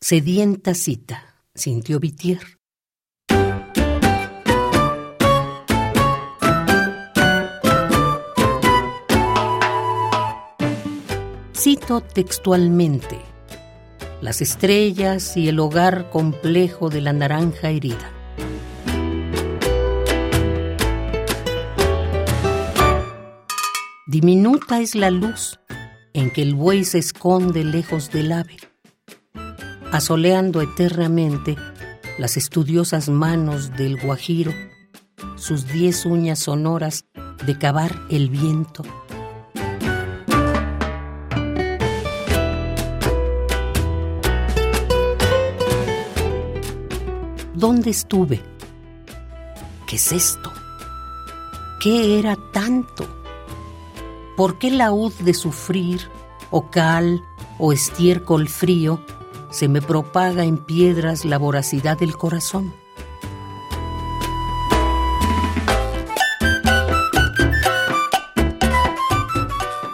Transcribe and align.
Sedienta 0.00 0.74
cita, 0.74 1.42
sintió 1.56 1.98
Vitier. 1.98 2.38
Cito 11.52 12.00
textualmente 12.00 13.18
las 14.22 14.40
estrellas 14.40 15.36
y 15.36 15.48
el 15.48 15.58
hogar 15.58 16.10
complejo 16.10 16.90
de 16.90 17.00
la 17.00 17.12
naranja 17.12 17.70
herida. 17.70 18.12
Diminuta 24.06 24.80
es 24.80 24.94
la 24.94 25.10
luz 25.10 25.58
en 26.14 26.30
que 26.30 26.42
el 26.42 26.54
buey 26.54 26.84
se 26.84 26.98
esconde 26.98 27.64
lejos 27.64 28.12
del 28.12 28.30
ave, 28.30 28.56
asoleando 29.92 30.60
eternamente 30.60 31.56
las 32.18 32.36
estudiosas 32.36 33.08
manos 33.08 33.70
del 33.76 34.00
guajiro, 34.00 34.52
sus 35.36 35.66
diez 35.66 36.04
uñas 36.04 36.40
sonoras 36.40 37.04
de 37.46 37.56
cavar 37.56 37.94
el 38.10 38.28
viento. 38.28 38.82
¿Dónde 47.54 47.90
estuve? 47.90 48.40
¿Qué 49.86 49.96
es 49.96 50.12
esto? 50.12 50.52
¿Qué 51.80 52.18
era 52.18 52.36
tanto? 52.52 53.06
¿Por 54.36 54.58
qué 54.58 54.70
laúd 54.70 55.12
de 55.14 55.34
sufrir, 55.34 56.00
o 56.50 56.70
cal, 56.70 57.20
o 57.58 57.72
estiércol 57.72 58.48
frío, 58.48 59.02
se 59.50 59.68
me 59.68 59.80
propaga 59.82 60.44
en 60.44 60.58
piedras 60.58 61.24
la 61.24 61.38
voracidad 61.38 61.98
del 61.98 62.16
corazón? 62.16 62.72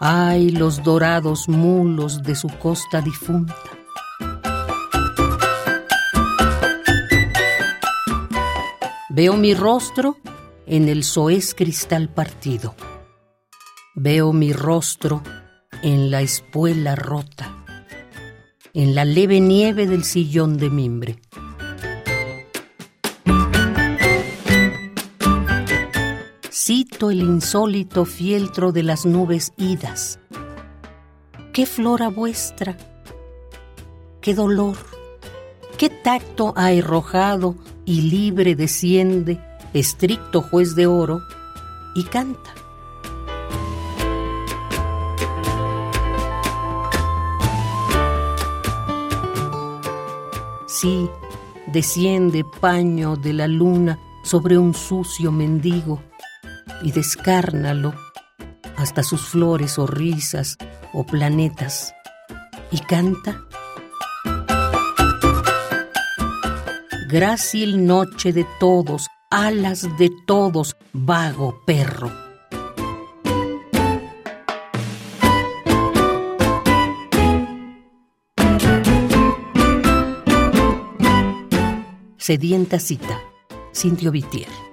Ay, 0.00 0.50
los 0.50 0.82
dorados 0.84 1.48
mulos 1.48 2.22
de 2.22 2.36
su 2.36 2.48
costa 2.48 3.00
difunta. 3.00 3.54
Veo 9.08 9.36
mi 9.36 9.54
rostro 9.54 10.18
en 10.66 10.88
el 10.88 11.02
soez 11.02 11.54
cristal 11.54 12.08
partido. 12.08 12.74
Veo 13.94 14.32
mi 14.32 14.52
rostro 14.52 15.22
en 15.82 16.10
la 16.10 16.20
espuela 16.20 16.94
rota, 16.94 17.64
en 18.76 18.94
la 18.94 19.06
leve 19.06 19.40
nieve 19.40 19.86
del 19.86 20.04
sillón 20.04 20.58
de 20.58 20.68
mimbre. 20.68 21.18
Cito 26.50 27.10
el 27.10 27.20
insólito 27.20 28.04
fieltro 28.04 28.72
de 28.72 28.82
las 28.82 29.06
nubes 29.06 29.54
idas. 29.56 30.20
¡Qué 31.54 31.64
flora 31.64 32.08
vuestra! 32.08 32.76
¡Qué 34.20 34.34
dolor! 34.34 34.76
¿Qué 35.78 35.88
tacto 35.88 36.52
ha 36.54 36.66
arrojado 36.66 37.56
y 37.86 38.02
libre 38.02 38.56
desciende, 38.56 39.40
estricto 39.72 40.42
juez 40.42 40.74
de 40.74 40.86
oro, 40.86 41.22
y 41.94 42.04
canta? 42.04 42.52
Sí, 50.78 51.08
desciende 51.68 52.44
paño 52.60 53.16
de 53.16 53.32
la 53.32 53.48
luna 53.48 53.98
sobre 54.22 54.58
un 54.58 54.74
sucio 54.74 55.32
mendigo 55.32 56.02
y 56.82 56.92
descárnalo 56.92 57.94
hasta 58.76 59.02
sus 59.02 59.22
flores 59.22 59.78
o 59.78 59.86
risas 59.86 60.58
o 60.92 61.06
planetas 61.06 61.94
y 62.70 62.80
canta. 62.80 63.42
Grácil 67.08 67.86
noche 67.86 68.34
de 68.34 68.46
todos, 68.60 69.06
alas 69.30 69.88
de 69.96 70.10
todos, 70.26 70.76
vago 70.92 71.58
perro. 71.64 72.25
Sedienta 82.26 82.80
cita, 82.80 83.22
Cintio 83.70 84.10
Vitier. 84.10 84.65